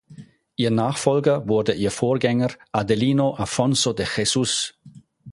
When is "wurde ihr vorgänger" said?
1.47-2.49